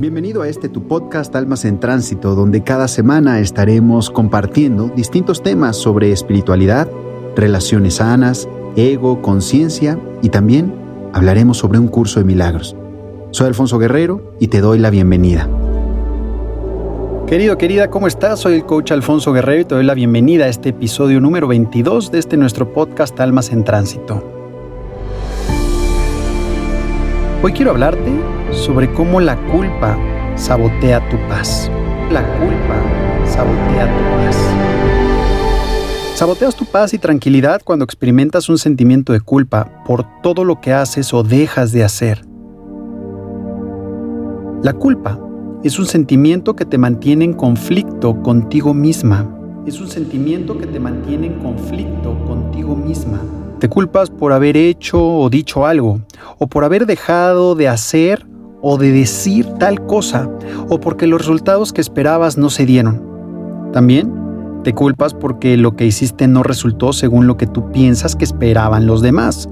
Bienvenido 0.00 0.42
a 0.42 0.48
este 0.48 0.68
tu 0.68 0.86
podcast 0.86 1.34
Almas 1.34 1.64
en 1.64 1.80
Tránsito, 1.80 2.36
donde 2.36 2.62
cada 2.62 2.86
semana 2.86 3.40
estaremos 3.40 4.10
compartiendo 4.10 4.92
distintos 4.94 5.42
temas 5.42 5.76
sobre 5.76 6.12
espiritualidad, 6.12 6.88
relaciones 7.34 7.94
sanas, 7.94 8.48
ego, 8.76 9.20
conciencia 9.22 9.98
y 10.22 10.28
también 10.28 10.72
hablaremos 11.12 11.58
sobre 11.58 11.80
un 11.80 11.88
curso 11.88 12.20
de 12.20 12.26
milagros. 12.26 12.76
Soy 13.32 13.48
Alfonso 13.48 13.80
Guerrero 13.80 14.34
y 14.38 14.46
te 14.46 14.60
doy 14.60 14.78
la 14.78 14.90
bienvenida. 14.90 15.48
Querido, 17.26 17.58
querida, 17.58 17.90
¿cómo 17.90 18.06
estás? 18.06 18.38
Soy 18.38 18.54
el 18.54 18.66
coach 18.66 18.92
Alfonso 18.92 19.32
Guerrero 19.32 19.62
y 19.62 19.64
te 19.64 19.74
doy 19.74 19.84
la 19.84 19.94
bienvenida 19.94 20.44
a 20.44 20.48
este 20.48 20.68
episodio 20.68 21.20
número 21.20 21.48
22 21.48 22.12
de 22.12 22.20
este 22.20 22.36
nuestro 22.36 22.72
podcast 22.72 23.18
Almas 23.18 23.50
en 23.50 23.64
Tránsito. 23.64 24.37
Hoy 27.40 27.52
quiero 27.52 27.70
hablarte 27.70 28.10
sobre 28.50 28.92
cómo 28.92 29.20
la 29.20 29.36
culpa 29.46 29.96
sabotea 30.34 31.08
tu 31.08 31.16
paz. 31.28 31.70
La 32.10 32.20
culpa 32.36 32.74
sabotea 33.26 33.86
tu 33.86 34.02
paz. 34.16 34.36
Saboteas 36.16 36.56
tu 36.56 36.64
paz 36.64 36.94
y 36.94 36.98
tranquilidad 36.98 37.62
cuando 37.62 37.84
experimentas 37.84 38.48
un 38.48 38.58
sentimiento 38.58 39.12
de 39.12 39.20
culpa 39.20 39.84
por 39.86 40.04
todo 40.20 40.42
lo 40.42 40.60
que 40.60 40.72
haces 40.72 41.14
o 41.14 41.22
dejas 41.22 41.70
de 41.70 41.84
hacer. 41.84 42.24
La 44.64 44.72
culpa 44.72 45.20
es 45.62 45.78
un 45.78 45.86
sentimiento 45.86 46.56
que 46.56 46.64
te 46.64 46.76
mantiene 46.76 47.24
en 47.24 47.34
conflicto 47.34 48.20
contigo 48.20 48.74
misma. 48.74 49.32
Es 49.64 49.80
un 49.80 49.86
sentimiento 49.86 50.58
que 50.58 50.66
te 50.66 50.80
mantiene 50.80 51.28
en 51.28 51.34
conflicto 51.34 52.18
contigo 52.26 52.74
misma. 52.74 53.20
Te 53.58 53.68
culpas 53.68 54.10
por 54.10 54.32
haber 54.32 54.56
hecho 54.56 55.04
o 55.04 55.28
dicho 55.30 55.66
algo, 55.66 56.00
o 56.38 56.46
por 56.46 56.64
haber 56.64 56.86
dejado 56.86 57.56
de 57.56 57.68
hacer 57.68 58.24
o 58.62 58.78
de 58.78 58.92
decir 58.92 59.46
tal 59.58 59.84
cosa, 59.86 60.28
o 60.68 60.78
porque 60.80 61.06
los 61.06 61.20
resultados 61.20 61.72
que 61.72 61.80
esperabas 61.80 62.38
no 62.38 62.50
se 62.50 62.66
dieron. 62.66 63.70
También 63.72 64.12
te 64.62 64.74
culpas 64.74 65.14
porque 65.14 65.56
lo 65.56 65.74
que 65.74 65.86
hiciste 65.86 66.28
no 66.28 66.42
resultó 66.42 66.92
según 66.92 67.26
lo 67.26 67.36
que 67.36 67.46
tú 67.46 67.72
piensas 67.72 68.14
que 68.14 68.24
esperaban 68.24 68.86
los 68.86 69.02
demás. 69.02 69.48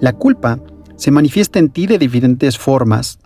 La 0.00 0.12
culpa 0.12 0.58
se 0.96 1.10
manifiesta 1.10 1.58
en 1.58 1.68
ti 1.68 1.86
de 1.86 1.98
diferentes 1.98 2.58
formas, 2.58 3.18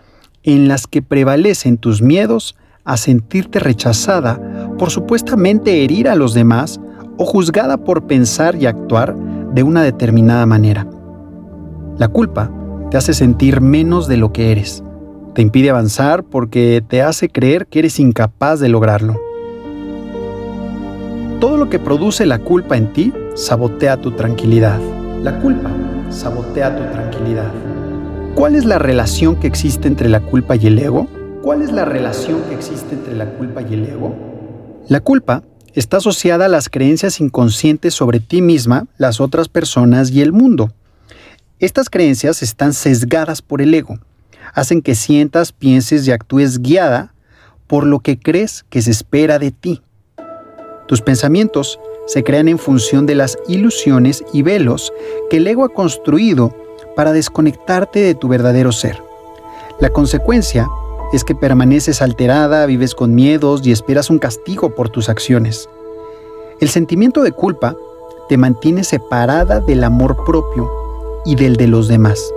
en 0.43 0.67
las 0.67 0.87
que 0.87 1.03
prevalecen 1.03 1.79
tus 1.79 2.03
miedos 2.03 2.57
a 2.85 2.97
sentirte 2.97 3.59
rechazada 3.59 4.41
por 4.79 4.91
supuestamente 4.91 5.85
herir 5.85 6.09
a 6.09 6.15
los 6.15 6.35
demás 6.35 6.81
o 7.17 7.25
juzgada 7.25 7.79
por 7.79 8.07
pensar 8.07 8.57
y 8.57 8.67
actuar 8.67 9.17
de 9.57 9.63
una 9.63 9.83
determinada 9.83 10.45
manera. 10.45 10.87
La 11.97 12.09
culpa 12.09 12.53
te 12.91 12.99
hace 12.99 13.15
sentir 13.15 13.63
menos 13.63 14.07
de 14.07 14.19
lo 14.19 14.31
que 14.31 14.53
eres. 14.53 14.85
Te 15.33 15.41
impide 15.41 15.71
avanzar 15.71 16.25
porque 16.25 16.85
te 16.87 17.01
hace 17.01 17.31
creer 17.31 17.67
que 17.67 17.79
eres 17.79 17.99
incapaz 17.99 18.61
de 18.61 18.69
lograrlo. 18.69 19.19
Todo 21.41 21.57
lo 21.57 21.71
que 21.71 21.79
produce 21.79 22.27
la 22.27 22.39
culpa 22.39 22.77
en 22.77 22.93
ti 22.93 23.15
sabotea 23.35 23.97
tu 23.97 24.11
tranquilidad. 24.11 24.79
La 25.23 25.41
culpa 25.41 25.71
sabotea 26.11 26.77
tu 26.77 26.93
tranquilidad. 26.93 27.51
¿Cuál 28.35 28.57
es 28.57 28.67
la 28.67 28.79
relación 28.79 29.37
que 29.37 29.47
existe 29.47 29.89
entre 29.89 30.11
la 30.11 30.21
culpa 30.21 30.57
y 30.57 30.67
el 30.67 30.79
ego? 30.79 31.09
¿Cuál 31.41 31.63
es 31.63 31.73
la 31.73 31.87
relación 31.87 32.43
que 32.51 32.55
existe 32.55 32.95
entre 32.95 33.17
la 33.17 33.31
culpa 33.31 33.63
y 33.63 33.73
el 33.73 33.87
ego? 33.87 34.15
La 34.89 35.01
culpa 35.01 35.43
está 35.77 35.99
asociada 35.99 36.47
a 36.47 36.49
las 36.49 36.71
creencias 36.71 37.21
inconscientes 37.21 37.95
sobre 37.95 38.19
ti 38.19 38.41
misma, 38.41 38.87
las 38.97 39.21
otras 39.21 39.49
personas 39.49 40.11
y 40.11 40.23
el 40.23 40.33
mundo. 40.33 40.73
Estas 41.61 41.91
creencias 41.91 42.43
están 42.43 42.73
sesgadas 42.73 43.43
por 43.43 43.61
el 43.61 43.75
ego. 43.75 43.99
Hacen 44.55 44.81
que 44.81 44.95
sientas, 44.95 45.53
pienses 45.53 46.09
y 46.09 46.13
actúes 46.13 46.61
guiada 46.61 47.13
por 47.67 47.85
lo 47.85 48.01
que 48.01 48.19
crees 48.19 48.65
que 48.71 48.81
se 48.81 48.91
espera 48.91 49.39
de 49.39 49.51
ti. 49.51 49.83
Tus 50.89 51.03
pensamientos 51.03 51.79
se 52.07 52.25
crean 52.25 52.49
en 52.49 52.59
función 52.59 53.05
de 53.05 53.15
las 53.15 53.37
ilusiones 53.47 54.25
y 54.33 54.41
velos 54.43 54.93
que 55.29 55.37
el 55.37 55.47
ego 55.47 55.65
ha 55.65 55.75
construido 55.75 56.57
para 56.95 57.13
desconectarte 57.13 58.01
de 58.01 58.15
tu 58.15 58.29
verdadero 58.29 58.73
ser. 58.73 59.03
La 59.79 59.91
consecuencia 59.91 60.69
es 61.13 61.25
que 61.25 61.35
permaneces 61.35 62.03
alterada, 62.03 62.67
vives 62.67 62.95
con 62.95 63.15
miedos 63.15 63.67
y 63.67 63.73
esperas 63.73 64.11
un 64.11 64.19
castigo 64.19 64.71
por 64.71 64.89
tus 64.89 65.09
acciones. 65.09 65.69
El 66.61 66.69
sentimiento 66.69 67.23
de 67.23 67.33
culpa 67.33 67.77
te 68.29 68.37
mantiene 68.37 68.83
separada 68.83 69.61
del 69.61 69.85
amor 69.85 70.25
propio 70.25 70.71
y 71.25 71.37
del 71.37 71.57
de 71.57 71.69
los 71.69 71.89
demás. 71.89 72.33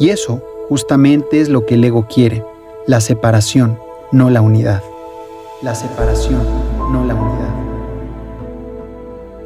Y 0.00 0.10
eso 0.10 0.42
justamente 0.68 1.40
es 1.40 1.48
lo 1.48 1.66
que 1.66 1.74
el 1.74 1.84
ego 1.84 2.06
quiere, 2.06 2.44
la 2.86 3.00
separación, 3.00 3.78
no 4.12 4.30
la 4.30 4.40
unidad. 4.40 4.82
La 5.62 5.74
separación, 5.74 6.40
no 6.90 7.04
la 7.04 7.14
unidad. 7.14 7.54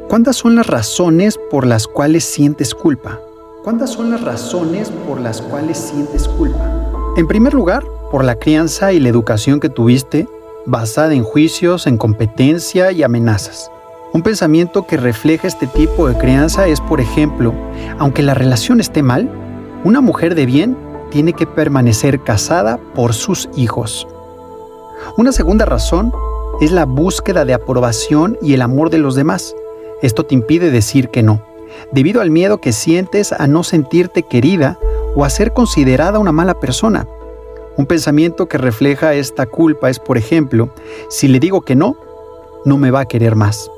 ¿Cuántas 0.07 0.35
son 0.35 0.55
las 0.55 0.67
razones 0.67 1.39
por 1.49 1.65
las 1.65 1.87
cuales 1.87 2.23
sientes 2.23 2.75
culpa? 2.75 3.19
¿Cuántas 3.63 3.89
son 3.89 4.11
las 4.11 4.21
razones 4.21 4.91
por 5.07 5.19
las 5.19 5.41
cuales 5.41 5.77
sientes 5.77 6.27
culpa? 6.27 6.69
En 7.17 7.27
primer 7.27 7.53
lugar, 7.53 7.83
por 8.13 8.23
la 8.23 8.35
crianza 8.35 8.93
y 8.93 8.99
la 8.99 9.09
educación 9.09 9.59
que 9.59 9.69
tuviste 9.69 10.27
basada 10.67 11.15
en 11.15 11.23
juicios, 11.23 11.87
en 11.87 11.97
competencia 11.97 12.91
y 12.91 13.01
amenazas. 13.01 13.71
Un 14.13 14.21
pensamiento 14.21 14.85
que 14.85 14.97
refleja 14.97 15.47
este 15.47 15.65
tipo 15.65 16.07
de 16.07 16.15
crianza 16.15 16.67
es, 16.67 16.79
por 16.79 17.01
ejemplo, 17.01 17.55
aunque 17.97 18.21
la 18.21 18.35
relación 18.35 18.79
esté 18.79 19.01
mal, 19.01 19.31
una 19.83 19.99
mujer 19.99 20.35
de 20.35 20.45
bien 20.45 20.77
tiene 21.09 21.33
que 21.33 21.47
permanecer 21.47 22.21
casada 22.21 22.77
por 22.93 23.15
sus 23.15 23.49
hijos. 23.55 24.07
Una 25.17 25.31
segunda 25.31 25.65
razón 25.65 26.13
es 26.61 26.71
la 26.71 26.85
búsqueda 26.85 27.45
de 27.45 27.55
aprobación 27.55 28.37
y 28.43 28.53
el 28.53 28.61
amor 28.61 28.91
de 28.91 28.99
los 28.99 29.15
demás. 29.15 29.55
Esto 30.03 30.23
te 30.23 30.35
impide 30.35 30.69
decir 30.69 31.09
que 31.09 31.23
no, 31.23 31.41
debido 31.91 32.21
al 32.21 32.29
miedo 32.29 32.59
que 32.59 32.73
sientes 32.73 33.31
a 33.31 33.47
no 33.47 33.63
sentirte 33.63 34.21
querida 34.21 34.77
o 35.15 35.25
a 35.25 35.31
ser 35.31 35.51
considerada 35.51 36.19
una 36.19 36.31
mala 36.31 36.59
persona. 36.59 37.07
Un 37.75 37.87
pensamiento 37.87 38.47
que 38.47 38.59
refleja 38.59 39.15
esta 39.15 39.47
culpa 39.47 39.89
es, 39.89 39.97
por 39.97 40.17
ejemplo, 40.17 40.69
si 41.09 41.27
le 41.27 41.39
digo 41.39 41.61
que 41.61 41.75
no, 41.75 41.95
no 42.65 42.77
me 42.77 42.91
va 42.91 43.01
a 43.01 43.05
querer 43.05 43.35
más. 43.35 43.69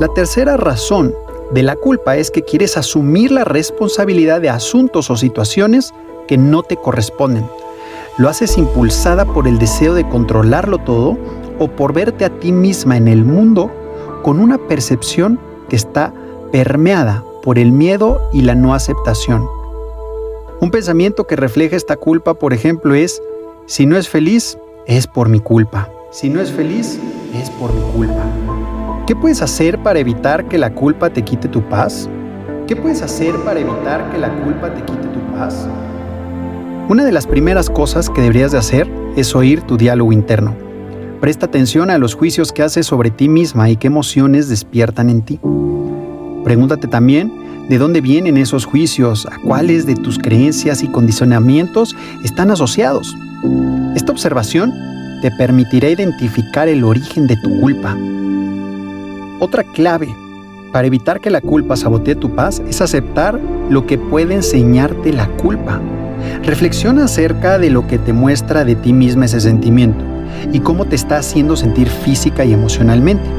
La 0.00 0.08
tercera 0.08 0.56
razón 0.58 1.14
de 1.52 1.62
la 1.62 1.76
culpa 1.76 2.16
es 2.16 2.30
que 2.30 2.42
quieres 2.42 2.76
asumir 2.76 3.32
la 3.32 3.44
responsabilidad 3.44 4.40
de 4.40 4.50
asuntos 4.50 5.10
o 5.10 5.16
situaciones 5.16 5.94
que 6.28 6.36
no 6.36 6.62
te 6.62 6.76
corresponden. 6.76 7.46
Lo 8.18 8.28
haces 8.28 8.58
impulsada 8.58 9.24
por 9.24 9.48
el 9.48 9.58
deseo 9.58 9.94
de 9.94 10.06
controlarlo 10.06 10.78
todo 10.78 11.16
o 11.58 11.68
por 11.68 11.94
verte 11.94 12.24
a 12.24 12.30
ti 12.38 12.52
misma 12.52 12.98
en 12.98 13.08
el 13.08 13.24
mundo 13.24 13.70
con 14.22 14.40
una 14.40 14.58
percepción 14.58 15.40
que 15.70 15.76
está 15.76 16.12
permeada 16.52 17.24
por 17.42 17.58
el 17.58 17.72
miedo 17.72 18.20
y 18.32 18.42
la 18.42 18.54
no 18.54 18.74
aceptación. 18.74 19.59
Un 20.62 20.70
pensamiento 20.70 21.26
que 21.26 21.36
refleja 21.36 21.74
esta 21.74 21.96
culpa, 21.96 22.34
por 22.34 22.52
ejemplo, 22.52 22.94
es, 22.94 23.22
si 23.64 23.86
no 23.86 23.96
es 23.96 24.10
feliz, 24.10 24.58
es 24.86 25.06
por 25.06 25.30
mi 25.30 25.40
culpa. 25.40 25.88
Si 26.10 26.28
no 26.28 26.38
es 26.38 26.52
feliz, 26.52 26.98
es 27.34 27.48
por 27.48 27.72
mi 27.72 27.80
culpa. 27.92 28.22
¿Qué 29.06 29.16
puedes 29.16 29.40
hacer 29.40 29.82
para 29.82 30.00
evitar 30.00 30.48
que 30.48 30.58
la 30.58 30.74
culpa 30.74 31.08
te 31.08 31.22
quite 31.22 31.48
tu 31.48 31.66
paz? 31.66 32.10
¿Qué 32.66 32.76
puedes 32.76 33.00
hacer 33.00 33.34
para 33.36 33.58
evitar 33.58 34.10
que 34.10 34.18
la 34.18 34.28
culpa 34.44 34.74
te 34.74 34.82
quite 34.82 35.08
tu 35.08 35.20
paz? 35.32 35.66
Una 36.90 37.06
de 37.06 37.12
las 37.12 37.26
primeras 37.26 37.70
cosas 37.70 38.10
que 38.10 38.20
deberías 38.20 38.52
de 38.52 38.58
hacer 38.58 38.86
es 39.16 39.34
oír 39.34 39.62
tu 39.62 39.78
diálogo 39.78 40.12
interno. 40.12 40.54
Presta 41.22 41.46
atención 41.46 41.88
a 41.88 41.96
los 41.96 42.14
juicios 42.14 42.52
que 42.52 42.62
haces 42.62 42.84
sobre 42.84 43.10
ti 43.10 43.30
misma 43.30 43.70
y 43.70 43.78
qué 43.78 43.86
emociones 43.86 44.50
despiertan 44.50 45.08
en 45.08 45.22
ti. 45.22 45.40
Pregúntate 46.44 46.86
también 46.86 47.39
de 47.70 47.78
dónde 47.78 48.00
vienen 48.00 48.36
esos 48.36 48.64
juicios, 48.64 49.26
a 49.26 49.38
cuáles 49.38 49.86
de 49.86 49.94
tus 49.94 50.18
creencias 50.18 50.82
y 50.82 50.88
condicionamientos 50.88 51.94
están 52.24 52.50
asociados. 52.50 53.16
Esta 53.94 54.10
observación 54.10 54.74
te 55.22 55.30
permitirá 55.30 55.88
identificar 55.88 56.66
el 56.66 56.82
origen 56.82 57.28
de 57.28 57.36
tu 57.36 57.60
culpa. 57.60 57.96
Otra 59.38 59.62
clave 59.62 60.08
para 60.72 60.88
evitar 60.88 61.20
que 61.20 61.30
la 61.30 61.40
culpa 61.40 61.76
sabotee 61.76 62.16
tu 62.16 62.34
paz 62.34 62.60
es 62.68 62.80
aceptar 62.80 63.40
lo 63.70 63.86
que 63.86 63.98
puede 63.98 64.34
enseñarte 64.34 65.12
la 65.12 65.28
culpa. 65.28 65.80
Reflexiona 66.42 67.04
acerca 67.04 67.60
de 67.60 67.70
lo 67.70 67.86
que 67.86 67.98
te 67.98 68.12
muestra 68.12 68.64
de 68.64 68.74
ti 68.74 68.92
misma 68.92 69.26
ese 69.26 69.40
sentimiento 69.40 70.04
y 70.52 70.58
cómo 70.58 70.86
te 70.86 70.96
está 70.96 71.18
haciendo 71.18 71.54
sentir 71.54 71.88
física 71.88 72.44
y 72.44 72.52
emocionalmente. 72.52 73.30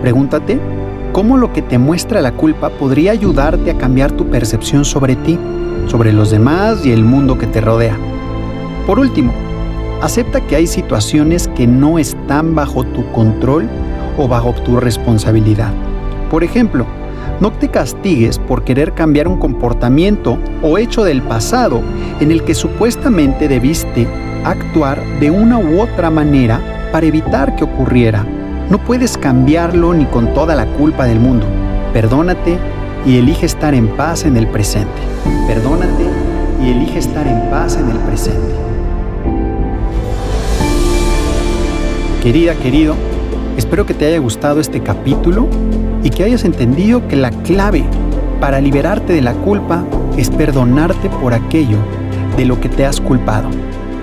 Pregúntate 0.00 0.58
cómo 1.12 1.36
lo 1.36 1.52
que 1.52 1.62
te 1.62 1.78
muestra 1.78 2.22
la 2.22 2.32
culpa 2.32 2.70
podría 2.70 3.12
ayudarte 3.12 3.70
a 3.70 3.78
cambiar 3.78 4.12
tu 4.12 4.26
percepción 4.26 4.84
sobre 4.84 5.14
ti, 5.16 5.38
sobre 5.86 6.12
los 6.12 6.30
demás 6.30 6.84
y 6.84 6.92
el 6.92 7.04
mundo 7.04 7.38
que 7.38 7.46
te 7.46 7.60
rodea. 7.60 7.96
Por 8.86 8.98
último, 8.98 9.32
acepta 10.00 10.40
que 10.40 10.56
hay 10.56 10.66
situaciones 10.66 11.48
que 11.48 11.66
no 11.66 11.98
están 11.98 12.54
bajo 12.54 12.84
tu 12.84 13.10
control 13.12 13.68
o 14.16 14.26
bajo 14.26 14.52
tu 14.64 14.80
responsabilidad. 14.80 15.72
Por 16.30 16.44
ejemplo, 16.44 16.86
No 17.40 17.50
te 17.50 17.68
castigues 17.68 18.38
por 18.38 18.62
querer 18.62 18.94
cambiar 18.94 19.26
un 19.26 19.36
comportamiento 19.36 20.38
o 20.62 20.78
hecho 20.78 21.02
del 21.02 21.22
pasado 21.22 21.82
en 22.20 22.30
el 22.30 22.44
que 22.44 22.54
supuestamente 22.54 23.48
debiste 23.48 24.06
actuar 24.44 25.02
de 25.18 25.32
una 25.32 25.58
u 25.58 25.80
otra 25.80 26.08
manera 26.08 26.60
para 26.92 27.06
evitar 27.06 27.56
que 27.56 27.64
ocurriera. 27.64 28.24
No 28.72 28.78
puedes 28.78 29.18
cambiarlo 29.18 29.92
ni 29.92 30.06
con 30.06 30.32
toda 30.32 30.54
la 30.54 30.64
culpa 30.64 31.04
del 31.04 31.20
mundo. 31.20 31.44
Perdónate 31.92 32.56
y 33.04 33.18
elige 33.18 33.44
estar 33.44 33.74
en 33.74 33.86
paz 33.86 34.24
en 34.24 34.38
el 34.38 34.46
presente. 34.46 35.02
Perdónate 35.46 36.06
y 36.64 36.70
elige 36.70 36.98
estar 36.98 37.26
en 37.26 37.50
paz 37.50 37.76
en 37.76 37.90
el 37.90 37.98
presente. 37.98 38.54
Querida, 42.22 42.54
querido, 42.54 42.94
espero 43.58 43.84
que 43.84 43.92
te 43.92 44.06
haya 44.06 44.18
gustado 44.20 44.58
este 44.58 44.80
capítulo 44.80 45.48
y 46.02 46.08
que 46.08 46.24
hayas 46.24 46.46
entendido 46.46 47.06
que 47.08 47.16
la 47.16 47.30
clave 47.30 47.84
para 48.40 48.58
liberarte 48.58 49.12
de 49.12 49.20
la 49.20 49.34
culpa 49.34 49.84
es 50.16 50.30
perdonarte 50.30 51.10
por 51.10 51.34
aquello 51.34 51.76
de 52.38 52.46
lo 52.46 52.58
que 52.58 52.70
te 52.70 52.86
has 52.86 53.02
culpado. 53.02 53.50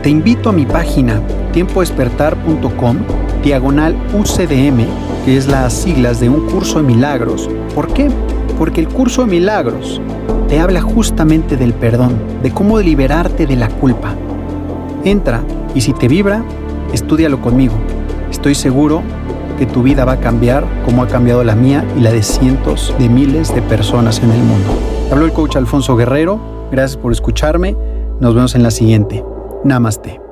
Te 0.04 0.12
invito 0.12 0.50
a 0.50 0.54
mi 0.54 0.68
página 0.68 1.24
tiempodespertar.com 1.52 2.98
diagonal 3.44 3.96
UCDM, 4.14 4.86
que 5.26 5.38
es 5.38 5.48
las 5.48 5.74
siglas 5.74 6.20
de 6.20 6.30
un 6.30 6.48
curso 6.48 6.78
de 6.78 6.84
milagros. 6.84 7.50
¿Por 7.74 7.88
qué? 7.94 8.10
Porque 8.58 8.82
el 8.82 8.88
curso 8.88 9.22
de 9.22 9.32
milagros 9.32 10.02
te 10.48 10.60
habla 10.60 10.82
justamente 10.82 11.56
del 11.58 11.74
perdón, 11.74 12.18
de 12.44 12.52
cómo 12.52 12.80
liberarte 12.80 13.46
de 13.46 13.56
la 13.56 13.70
culpa. 13.70 14.16
Entra 15.04 15.44
y 15.74 15.82
si 15.82 15.94
te 15.94 16.08
vibra, 16.08 16.44
estúdialo 16.94 17.42
conmigo. 17.42 17.76
Estoy 18.32 18.56
seguro 18.56 19.02
que 19.58 19.66
tu 19.66 19.84
vida 19.84 20.06
va 20.06 20.14
a 20.14 20.20
cambiar 20.20 20.66
como 20.86 21.04
ha 21.04 21.08
cambiado 21.08 21.44
la 21.44 21.56
mía 21.56 21.86
y 21.98 22.02
la 22.02 22.12
de 22.12 22.24
cientos 22.24 22.94
de 22.98 23.10
miles 23.10 23.54
de 23.54 23.62
personas 23.62 24.20
en 24.20 24.32
el 24.32 24.40
mundo. 24.40 24.72
Habló 25.12 25.26
el 25.26 25.34
coach 25.34 25.56
Alfonso 25.56 25.96
Guerrero. 25.96 26.40
Gracias 26.72 26.98
por 26.98 27.12
escucharme. 27.12 27.76
Nos 28.20 28.36
vemos 28.36 28.56
en 28.56 28.64
la 28.64 28.72
siguiente. 28.72 29.24
Namaste. 29.64 30.29